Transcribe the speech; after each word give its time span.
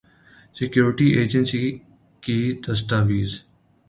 security 0.55 1.07
agency 1.17 1.65
کی 2.23 2.37
دستاویز 2.63 3.31